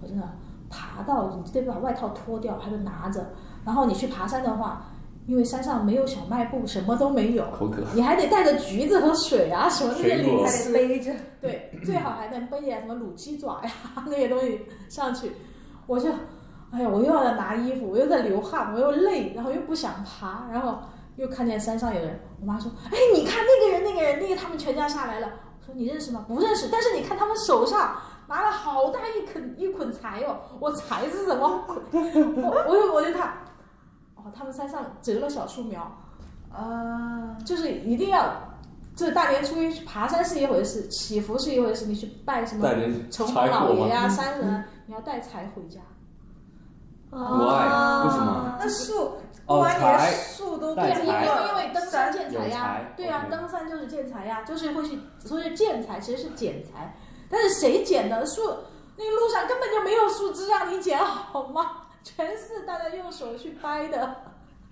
[0.00, 0.22] 我真的
[0.70, 3.26] 爬到你得把外套脱掉，还得拿着，
[3.64, 4.86] 然后你去爬山的话。
[5.24, 7.80] 因为山上没有小卖部，什么都没有，口渴。
[7.94, 11.12] 你还得带着橘子和水啊什么那些零还食得，背着。
[11.40, 13.70] 对，最好还能背点什么卤鸡爪呀
[14.04, 15.30] 那些东西上去。
[15.86, 16.10] 我就，
[16.72, 20.78] 哎呀，我又要拿衣服，我又在流汗，我又累，然后又不想爬，然后
[21.16, 25.28] 又看见山上有人，我妈说：“哎，你看那个人，那个人，那个他们全家下来了。”
[25.60, 26.24] 我说：“你认识吗？
[26.26, 26.68] 不认识。
[26.72, 31.64] 但是你看他们手上拿了好大一捆一捆柴哦，我柴是什么？
[31.92, 33.34] 我我就我就看，
[34.16, 35.80] 哦，他们山上折了小树苗。”
[36.50, 38.30] 啊，就是一定要，
[38.96, 42.68] 这大年初一去爬山是一回事，祈福是一回事，你去拜什么
[43.10, 43.86] 城柴隍老？
[43.86, 45.80] 爷啊、 山神啊，你要带财回家。
[47.18, 47.64] 国外
[48.04, 48.56] 为什么？
[48.58, 56.96] 那树哦过完年财树都带对，因为因为登山建材呀，对呀，OK 登山就是建材呀，就是会去，所以建材其实是剪裁，
[57.28, 58.40] 但是谁剪的树？
[58.96, 61.82] 那个路上根本就没有树枝让你剪好吗？
[62.02, 64.16] 全是大家用手去掰的。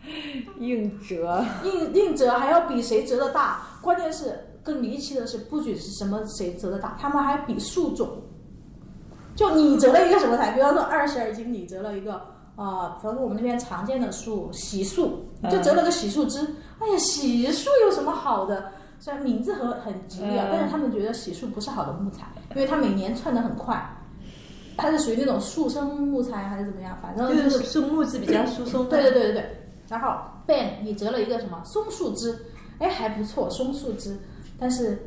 [0.59, 8.23] 硬折，硬硬折还要比谁折的大，关键是更离奇的是，不仅是什么谁折的大，他们还比树种。
[9.35, 12.15] 就你折了一个什么材，比方说二十二斤，你折了一个
[12.57, 16.41] 啊，比方说我们那边常见的树洗树，就折了个洗树枝。
[16.79, 18.73] 哎呀，洗树有什么好的？
[18.99, 23.83] 虽然名字很很吉利啊，嗯但是他们觉得洗树不是好的木材，因为它每年窜的很快，
[24.77, 28.87] 它是属于那种树生木材还是怎么样，反正就就是树木质比较疏松。
[28.91, 32.39] 对对对对对，然后 Ben 你折了一个什么松树枝，
[32.79, 34.19] 哎还不错，松树枝，
[34.59, 34.99] 但是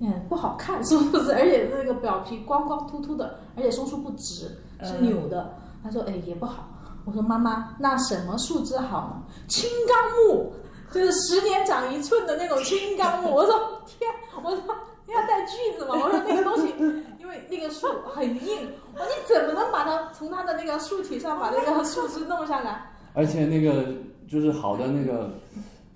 [0.00, 4.50] 嗯不好看 是不是，而且那个表皮光光秃秃的，而且松树不直，
[4.82, 5.54] 是扭的。
[5.82, 6.68] 他说哎也不好，
[7.04, 9.22] 我说妈妈那什么树枝好呢？
[9.48, 9.96] 青冈
[10.36, 10.52] 木，
[10.92, 13.30] 就是十年长一寸的那种青冈木。
[13.34, 13.54] 我说
[13.86, 14.10] 天，
[14.42, 14.62] 我说
[15.06, 15.94] 你要带锯子吗？
[15.94, 16.74] 我说那个东西，
[17.18, 22.90] 因为那个树很硬，我说你怎么能把它从它的那个树体上把那个树枝弄下来？
[23.12, 23.86] 而且那个
[24.28, 25.30] 就是好的那个，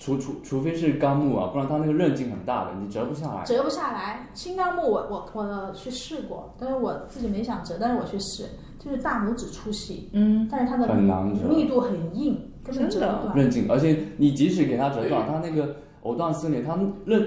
[0.05, 3.43] 除除除非是钢木啊，不然它那个韧劲很大的，你折不下来。
[3.43, 4.29] 折不下来。
[4.35, 8.45] 青钢木我我我去试过，但是我自己没想折，但是我去试，
[8.79, 13.35] 就是大拇指粗细，嗯，但是它的很难折密度很硬，根本折不断。
[13.35, 17.27] 韧劲，而且你即使给它折断，它那个藕断丝连，它韧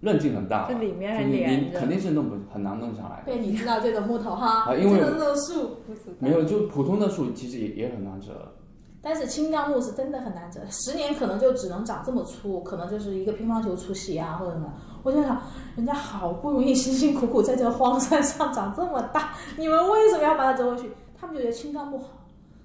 [0.00, 3.26] 韧劲很大，这里面你连着你肯定是弄不很难弄下来的。
[3.26, 5.76] 对，你知道这种木头哈，啊因为这种这种树，
[6.18, 8.54] 没有，就普通的树其实也也很难折。
[9.00, 14.72] 但是青冈木是真的很难折，十年可能就只能长这么粗，可能就是一个乒乓球粗细啊，或者什么。
[15.04, 15.40] 我就想，
[15.76, 20.90] 人家好不容易辛辛苦苦在这荒山上长这么大，你们为什么要把它折回去？
[21.18, 22.06] 他们就觉得青冈木好，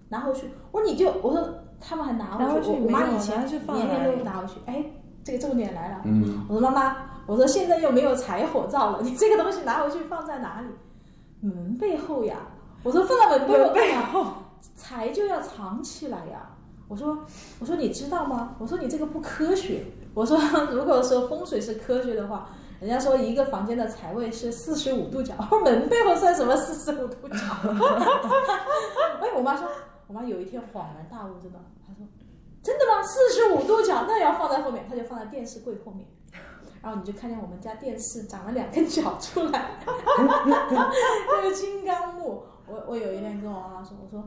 [0.10, 0.50] 拿回去。
[0.72, 1.48] 我说你就，我说
[1.80, 2.72] 他们还拿拿回回去。
[2.72, 4.54] 我妈以前拿去放年年都拿回去。
[4.66, 4.84] 哎，
[5.24, 6.02] 这个重点来了。
[6.04, 10.68] 嗯，我说妈妈，我说现在又没有柴火灶了，你这个东西拿回去放在哪里？
[11.48, 12.38] 门背后呀。
[12.82, 14.34] 我说放在门背后
[14.76, 16.50] 财就要藏起来呀。
[16.88, 17.26] 我说
[17.60, 18.56] 我说你知道吗？
[18.60, 19.86] 我说你这个不科学。
[20.14, 20.38] 我说
[20.72, 22.50] 如果说风水是科学的话，
[22.80, 27.38] 人家说一个房间的财位是四十五度角，门背后算什么四十五度角？
[29.22, 29.68] 哎，我妈说，
[30.08, 32.06] 我妈有一天恍然大悟，真的，她说
[32.62, 33.02] 真的吗？
[33.02, 36.06] 四十五度角那要放在后面，她就放在电视柜后面。
[36.84, 39.80] 然后你就看见我们家电视长了两根脚出来，
[40.18, 42.44] 那 个金刚木。
[42.66, 44.24] 我我有一天跟我妈妈说，我说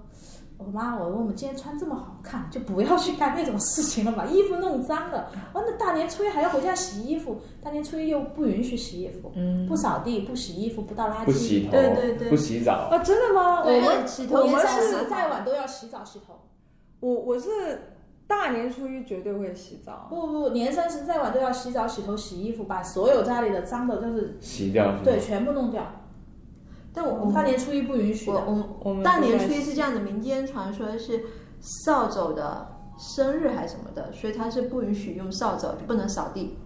[0.58, 5.30] 我妈，我说我们今天穿这么好看，就不要去干那种事情了，把衣服弄脏了。
[5.54, 13.60] 完了大年初一还要回家洗衣服，大年初一又不允许洗衣服，嗯，不扫地，不洗衣服，不倒垃圾，不洗头，对对对不洗澡，啊，真的吗？
[13.60, 16.38] 我对们洗头我们是十再晚都要洗澡洗头。
[17.00, 17.48] 我我是
[18.26, 20.06] 大年初一绝对会洗澡。
[20.10, 25.86] 不不不，年三十再晚都要洗澡、洗头、洗衣服，把所有家里的脏的，就是洗掉是对，全部弄掉。
[26.92, 28.44] 但我我大年初一不允许我的。
[28.46, 31.22] 我我们大年初一是这样的，民间传说是
[31.60, 32.66] 扫帚的
[32.98, 36.56] 生日还是什么的，所以它是不允许用扫帚，就不能扫地。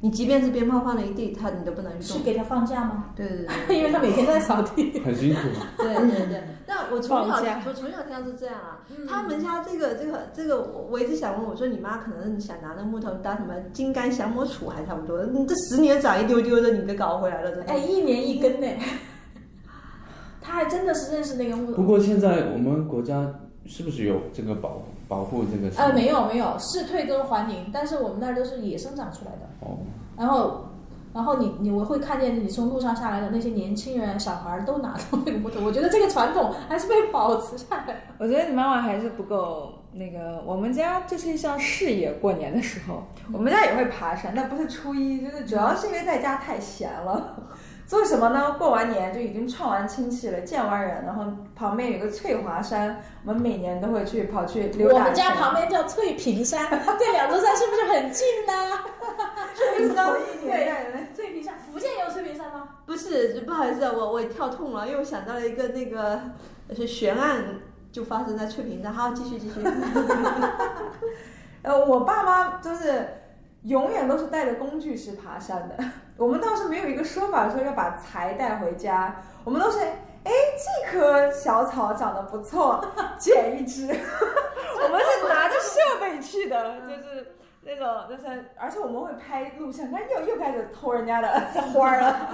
[0.00, 2.00] 你即便是鞭炮放了一地，他你都不能动。
[2.02, 3.06] 是给他放假吗？
[3.16, 4.98] 对对对因为他每天都在扫地。
[5.04, 5.40] 很辛苦。
[5.76, 6.42] 对对对。
[6.66, 7.34] 那我从小
[7.66, 17.72] 我从小听到是这样啊，嗯他们家这个这个这个，我我一直想问我说，你妈可能想拿那木头当什么金刚降魔杵还差不多，你这十年长一丢丢的，你给搞回来了，真的。
[17.72, 18.66] 哎，一年一根呢。
[20.40, 21.82] 他还真的是认识那个木头。
[21.82, 23.34] 不过现在我们国家
[23.66, 25.74] 是不是有这个保保护这个？
[25.76, 29.48] 呃，没有没有，是退耕还林，但是我们那儿都是野生长出来的。
[29.60, 29.78] 哦，
[30.16, 30.66] 然后，
[31.14, 38.02] 然后你你我会看见你从路上下来的那些年轻人、小孩儿都拿着那个木头，我觉得这个传统还是被保持下来。
[38.18, 40.42] 我觉得你妈妈还是不够那个。
[40.44, 47.34] 我们家就是一项事业，过年的时候，我们家也会爬山，但不是初一，就是主要是因为在家太闲了。
[47.88, 48.56] 做什么呢？
[48.58, 51.24] 过完年就已经串完亲戚了，见完人，然后
[51.56, 54.98] 旁边有个翠华山，我们每年都会去跑去溜达。
[54.98, 56.68] 我们家旁边叫翠屏山，
[57.00, 58.52] 这两座山是不是很近呢？
[59.56, 60.98] 就 是同一年代的。
[61.14, 62.68] 翠屏山，福建也有翠屏山吗？
[62.84, 66.20] 不是，不好意思啊，我我跳痛了，因为我想到了一个那个
[66.76, 67.42] 是悬案，
[67.90, 68.92] 就发生在翠屏山。
[68.92, 69.54] 好，继续继续。
[71.62, 73.08] 呃，我爸妈就是
[73.62, 75.82] 永远都是带着工具去爬山的。
[76.18, 82.84] 我们倒是没有一个说法说要把财带回家，我们都是，哎，这棵小草长得不错，
[83.16, 83.86] 捡一枝。
[83.86, 91.28] 我们是拿着设备去的，就是那种，就是，而且我们会拍录像，但又又开始偷人家的
[91.72, 92.30] 花儿了，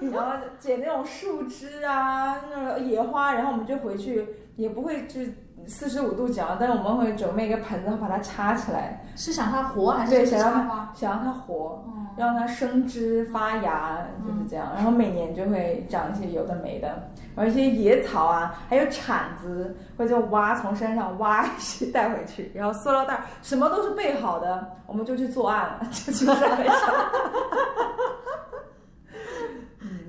[0.00, 5.20] 然后捡那种树枝啊，那种野花，然后我们就回去，也不会就
[5.68, 10.90] 四十五度角，但是我们会准备一个盆子，把它插起来，是想它活还是对，想让它？
[10.94, 11.84] 想让它活。
[11.86, 14.72] 嗯让它生枝发芽，就是这样。
[14.74, 16.88] 然后每年就会长一些有的没的，
[17.36, 26.92] 然后一些野草啊，还有铲子，或者挖从山上挖一些带回去，然后塑料袋，什么都是备好的，我们就去作案了，就去山上。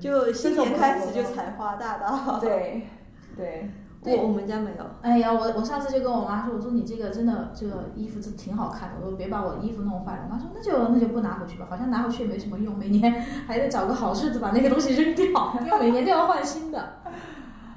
[0.00, 2.40] 就新年开始就采花大盗。
[2.40, 2.88] 对，
[3.36, 3.70] 对
[4.02, 4.84] 我我们家没有。
[5.02, 10.22] 哎呀，我我上次就跟我妈说，我说你这个真的这个衣服真挺好看的，我说别把我衣服弄坏了。
[10.28, 13.12] 我妈说那就那就不拿回去吧，好像拿回去也没什么用，每年
[13.46, 15.26] 还得找个好日子把那个东西扔掉，
[15.64, 16.94] 因为每年都要换新的。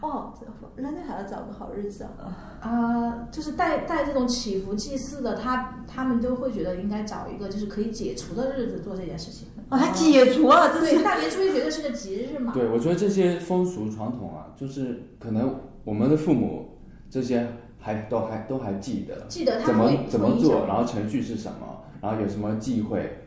[0.01, 0.33] 哦，
[0.75, 2.51] 那那还要找个好日子啊。
[2.61, 9.47] 啊、就是带带这种祈福祭祀的，他他们都会觉得应该找一个就是可以解除的日子做这件事情。
[9.69, 12.53] 哦，还解除了，这对，是大年初一绝对是个吉日嘛。
[12.53, 16.77] 对，我觉得这些风俗传统啊，就是可能我们的父母
[17.09, 17.47] 这些
[17.79, 23.19] 还都还都还记得记得他怎么怎么做，然后程序是什么，然后有什么忌讳，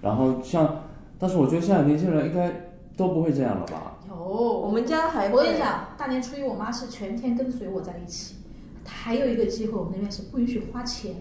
[0.00, 0.84] 然后像，
[1.18, 2.52] 但是我觉得现在年轻人应该
[2.96, 3.98] 都不会这样了吧？
[4.08, 8.36] 有，我们家还我跟你讲，大年初一我妈是全天跟随我在一起。
[8.84, 11.14] 还有一个机会，我们那边是不允许花钱，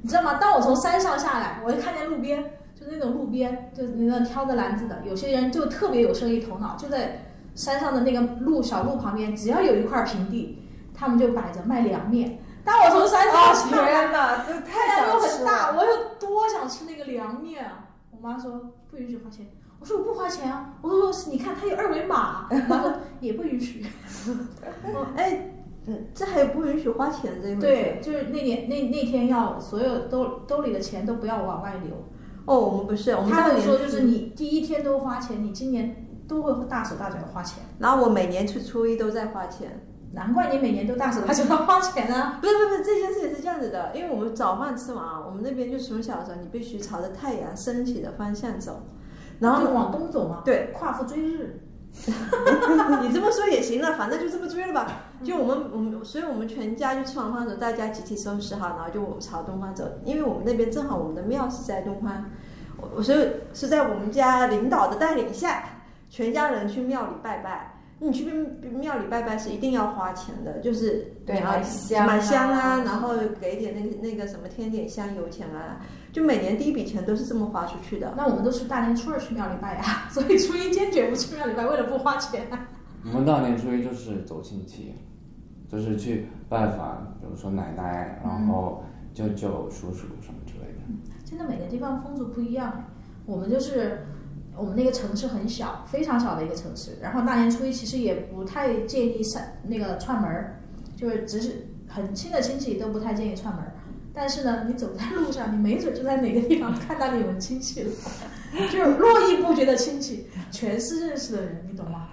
[0.00, 0.38] 你知道吗？
[0.40, 2.42] 当我从山上下来，我就看见路边，
[2.74, 10.62] 就是那种路边，就是那种挑着篮子的，有些人就特别有生意头脑，就在山上的那个路小路旁边，只要有一块平地，
[10.94, 12.38] 他们就摆着卖凉面。
[12.64, 17.88] 当我从山上啊下来，天哪，这太阳又很大，我有多想吃那个凉面啊！
[18.12, 19.46] 我妈说不允许花钱，
[19.80, 23.84] 我说我不花钱啊，我说你看它有二维码，我妈说也不允许。
[25.16, 25.50] 哎，
[25.86, 27.66] 嗯这还有不允许花钱这一回事。
[27.66, 31.92] 对，就是那年那那天要所有兜兜里的钱都不要往外流。
[32.44, 37.62] 哦，我们不是，我们他大年初会说就是你第一天都花钱，你今年都会大手大脚的花钱。
[37.78, 39.86] 然后我每年去初一都在花钱。
[40.14, 42.38] 难怪你每年都大手大脚的花钱啊！
[42.38, 48.82] 不是不是这件事也是这样子的，因为我们早饭吃完啊，我们那边就从小的时候，你必须朝着太阳升起的方向走，
[49.38, 51.62] 然后就往东走嘛，对，夸父追日。
[53.00, 54.86] 你这么说也行了，反正就这么追了吧。
[55.24, 62.26] 就我们我们，所以我们全家就吃完饭的时候，大家集体收拾好，然后就朝东方走，因为我们那边正好我们的庙是在东方，
[62.76, 65.64] 我我所以是在我们家领导的带领下，
[66.12, 67.72] 全家人去庙里拜拜。
[67.98, 75.80] 你去庙里拜拜是一定要花钱的，就是对你要买香啊买香啊，然后给点那个那个什么添点香油钱啊，
[76.12, 78.12] 就每年第一笔钱都是这么花出去的。
[78.14, 82.46] 那我们都是大年初二去庙里拜呀， 所以初一坚决不去庙里拜，为了不花钱。
[83.06, 84.94] 我们大年初一就是走亲戚，
[85.70, 88.84] 就是去拜访，比如说奶奶，然后
[89.14, 90.80] 舅舅、叔叔什么之类的。
[91.24, 92.84] 真的每个地方风俗不一样哎，
[93.26, 94.04] 我们就是
[94.56, 100.60] 我们那个城市很小，非常小的一个城市，然后大年初一其实也不太建议散那个串门儿，
[100.96, 103.72] 就是只是很亲的亲戚都不太建议串门儿。
[104.14, 107.90] 但是呢，你走在路上，你没准就在哪个地方看到你们亲戚了，
[108.70, 112.08] 就是络绎不绝的亲戚，全是认识的人，你懂吗？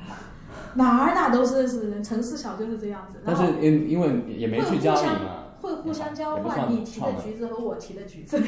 [0.76, 3.20] 哪儿哪儿都是认识的人，城市小就是这样子。
[3.26, 8.38] 然后但是因因为也没去家里嘛，会互相交换你提的橘子和我提的橘子。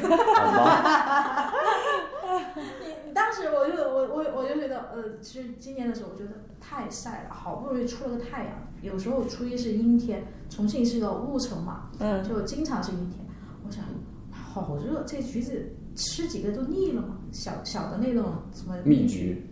[2.56, 13.24] 你当时我就我我我就觉得，呃，其实今年的时候我觉得太晒了，好不容易出了个太阳，有时候初一是阴天，重庆是个雾城嘛，嗯，就经常是阴天。
[13.64, 13.84] 我想，
[14.30, 19.46] 好热，这橘子吃几个都腻了嘛，小小的那种什么蜜橘，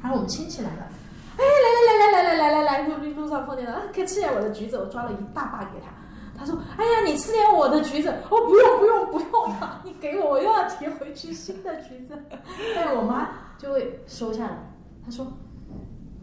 [0.00, 0.88] 然后我们亲戚来了，
[1.36, 6.03] 哎，来来来来来来来来来，路路上碰见了，啊，可以吃点我的橘子，我抓了一大把给他。
[6.36, 12.18] 他说：“哎呀，你吃点我的橘子。”哦，不用不用不用了，你给我，我又要提回去新的橘子。
[12.74, 13.28] 但是我妈
[13.58, 14.72] 就会收下来。
[15.04, 15.26] 她说：“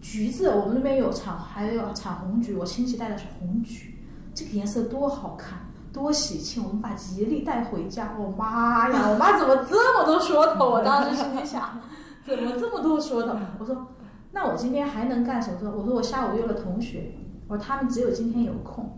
[0.01, 3.97] 橘子我们那边有产，还有产红橘，我亲戚带的是红橘，
[4.34, 5.59] 这个颜色多好看，
[5.93, 10.70] 多喜庆，我们把吉利带回家。”我妈呀， 我妈怎么这么多说头？
[10.72, 11.80] 我当时心里想，
[12.26, 13.36] 怎么这么多说头？
[13.59, 13.88] 我说。
[14.34, 15.70] 那我今天还能干什么？
[15.70, 17.12] 我说我下午约了同学，
[17.49, 18.97] 我说他们只有今天有空。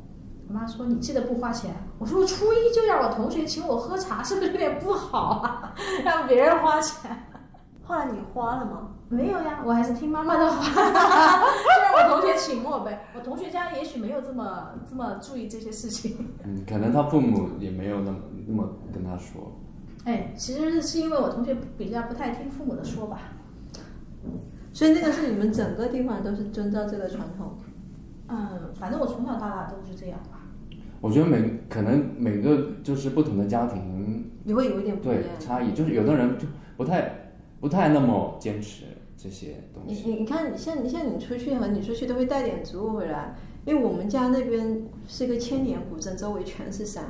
[0.53, 1.73] 我妈说你记得不花钱。
[1.97, 5.73] 我说我初一就让我同学请我喝茶，是不是有点不好啊？
[6.05, 7.09] 让别人花钱。
[7.81, 8.89] 后来你花了吗？
[9.09, 13.07] 没有呀，我还是听妈妈的话， 就让我同学请我呗。
[13.15, 16.29] 我同学家也许没有这么这么注意这些事情。
[16.45, 19.51] 嗯，可能他父母也没有那么那么跟他说。
[20.05, 23.17] 哎，其实是因为我同学比较不太听父母的说吧。
[24.71, 27.57] 所以那个是你们整个地方都是遵照这个传统。
[28.27, 30.32] 嗯，反正我从小到大都是这样吧。
[31.03, 35.21] 我觉得每可能每个就是不同的家庭你会有一点不一样。
[35.21, 36.47] 对差异，就是有的人就
[36.77, 38.85] 不太不太那么坚持
[39.17, 40.09] 这些东西。
[40.09, 43.35] 你你看，像像你出去和你出去都会带点植物回来，
[43.65, 47.03] 因为我们家那边是一个千年古镇，周围全是山，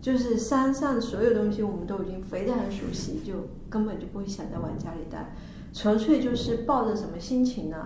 [0.00, 3.34] 就是山上所有东西我们都已经非常熟悉，就
[3.70, 5.32] 根本就不会想再往家里带。
[5.72, 7.76] 纯粹就是抱着什么心情呢？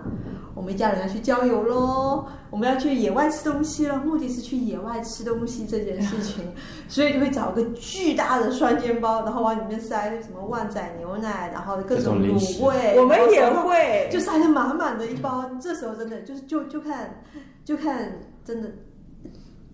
[0.53, 6.51] 我们一家人要去郊游喽，我们要去野外吃东西了，目的是去野外吃东西这件事情，
[6.89, 15.49] 所以就会找个巨大的双肩包，然后往里面塞什么旺仔牛奶，然后各各种卤味， 我们也会，就塞得满满的一包。
[15.61, 17.23] 这时候真的就是就就看
[17.63, 18.69] 就看真的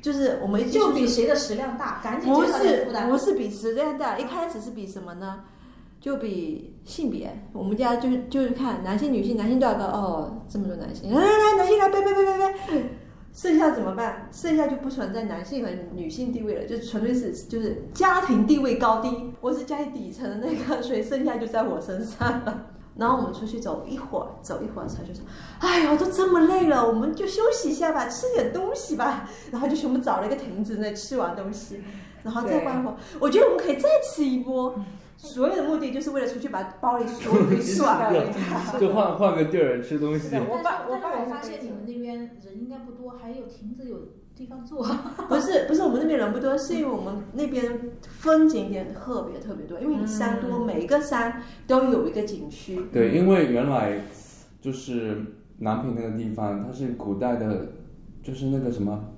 [0.02, 3.10] 就是我们就比谁的食量大，赶紧不减少点是。
[3.10, 5.46] 不是比食量大，一开始是比什么呢？
[6.04, 12.84] 就比性别，我们家就是就是看男性女性，男性多少个哦，这么多男性，来 来来，男性来背背背背背，
[13.32, 14.28] 剩下怎么办？
[14.30, 22.66] 剩下就不存在男性和女性地位了，就纯粹是就是家庭地位高低，我是家里底层的那个，所以剩下就在我身上了。
[22.98, 25.24] 然后我们出去走一会儿，走一会儿，他就说
[25.60, 31.80] ：“哎呦，都这么累了，我们就休息一下吧，吃点东西吧。”然后就全部找了一个亭子那吃完东西，
[32.24, 34.76] 然后再逛一会儿，我觉得我们可以再吃一波。
[35.24, 38.14] 所有的目的就是为了出去把包里所有东西吃完。
[38.78, 44.84] 就换换个地儿吃东西我爸但是我爸也是但是我发现你们那边人应该不多，还有亭子有地方坐。
[45.30, 52.78] 不是不是，我们那边人不多，是因为我们那边风景点特别特别多，因为你山多，每一个山都有一个景区。
[52.92, 54.02] 对，因为原来
[54.60, 55.22] 就是
[55.60, 57.70] 南平那个地方，它是古代的，
[58.22, 59.14] 就是那个什么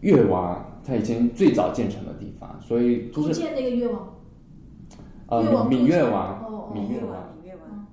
[0.00, 4.16] 越王，他以前最早建成的地方，所以就勾是建那个越王，
[5.30, 7.08] 呃越王闽闽越王，哦闽越王。
[7.42, 7.86] 闽越王。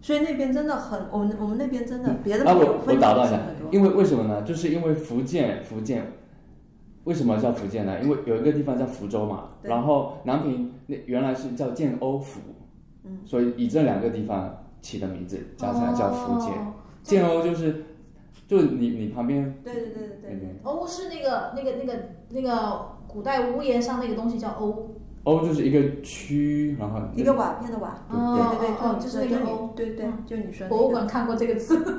[0.00, 4.42] 所以那边真的很，我们我们那边真的别的啊，没有，我我打断一下因为为什么呢？
[4.42, 6.12] 就是因为福建福建
[7.04, 8.00] 为什么叫福建呢？
[8.00, 12.40] 因为有一个地方叫福州嘛，然后南平那原来是叫建瓯府，
[13.04, 16.52] 嗯，所以以这两个地方起的名字加起来叫福建。
[16.52, 17.84] 哦建瓯就是
[18.46, 21.94] 就你你旁边对对对对对瓯是那个那个那个
[22.30, 24.74] 那个古代屋檐上那个东西叫瓯。
[25.24, 29.68] 瓯就是一个区，然后一个瓦片的瓦，对哦对对就是那个。
[29.76, 31.76] 对对，就你说那个博物馆看过这个字。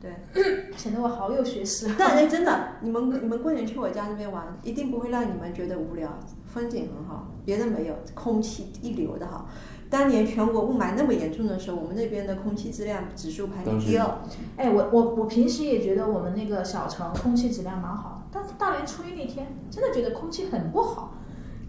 [0.00, 1.88] 对，对， 显得我好有学识。
[1.96, 6.08] 但哎，真的，你们你们过年去我家那边玩，一定不会让你们觉得无聊，
[6.46, 9.46] 风景很好，别的没有，空气一流的哈。
[9.88, 14.18] 当年全国雾霾那么严重的时候，我们那边的空气质量指数排名第二。
[14.56, 21.12] 哎，我我我平时也觉得我们那个小城空气质量蛮好，但是大年初一那天真的觉得空气很不好，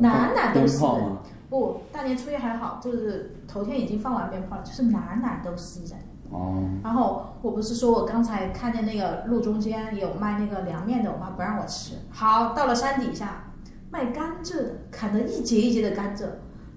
[0.10, 1.18] 哪哪都是人。
[1.50, 6.00] 不，大年初一还好，就是头天已经放完鞭炮了，就是哪哪都是人。
[6.32, 6.64] 哦。
[6.84, 11.96] 然后我不是说我刚才看见那个路中间有卖那个凉面的，我妈不让我吃。
[12.10, 13.52] 好，到了山底下
[13.92, 16.26] 卖甘蔗的，砍的一节一节的甘蔗。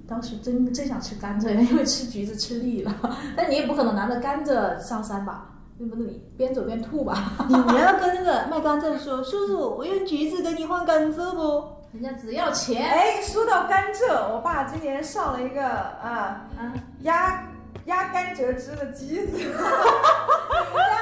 [0.07, 2.95] 当时真真想吃甘蔗， 因为吃橘子吃腻了。
[3.37, 5.53] 但你也不可能拿着甘蔗上山吧？
[5.79, 7.33] 那不你边走边吐吧？
[7.49, 11.64] 你你要跟那个卖甘蔗的说，叔叔，我用橘子跟你换甘蔗不？
[11.99, 12.86] 人家只要钱。
[12.90, 17.42] 哎，说到甘蔗，我爸今年上了一个啊啊压
[17.86, 19.38] 压甘蔗汁的机子，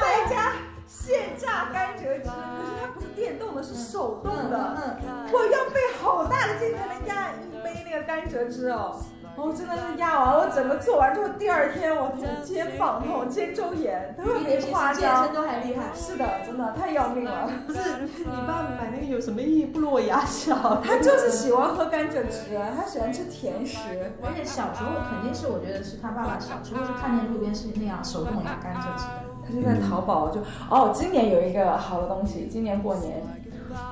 [0.01, 0.53] 在家
[0.87, 4.77] 现榨甘蔗汁，可是它不是电动的，是手动的。
[4.79, 8.95] 嗯我要费好大的劲才能压一杯那个甘蔗汁哦。
[9.37, 12.13] 哦，真的是压完，我整个做完之后，第二天我
[12.45, 15.01] 肩膀痛、肩周炎，特别夸张。
[15.01, 15.83] 健身都还厉害。
[15.93, 17.51] 是的，真的太要命了。
[17.67, 17.81] 不是
[18.19, 19.67] 你爸买那个有什么意义？
[19.67, 20.55] 不如我牙小。
[20.87, 23.79] 他就是喜欢喝甘蔗汁，他喜欢吃甜食。
[24.23, 33.21] 而且小时候肯定是，我觉得是他爸爸小时候是看见路边是那样手动压甘蔗汁的，他就在淘宝就哦，今年有一个好的东西，今年过年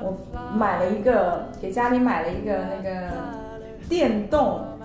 [0.01, 0.17] 我
[0.57, 3.11] 买了一个，给家里买了一个那个
[3.89, 4.69] 电动。